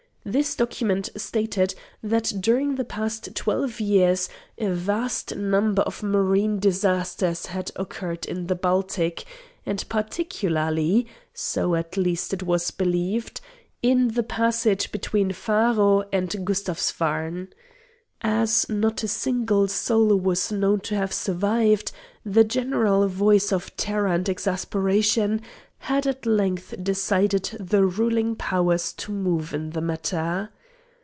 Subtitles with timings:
[0.23, 7.47] This document stated that during the past twelve years a vast number of maritime disasters
[7.47, 9.25] had occurred in the Baltic,
[9.65, 13.41] and particularly (so, at least, it was believed)
[13.81, 17.47] in the passage between Faro and Gustavsvarn.
[18.23, 21.91] As not a single soul was known to have survived,
[22.23, 25.41] the general voice of terror and exasperation
[25.85, 30.47] had at length decided the ruling powers to move in the matter.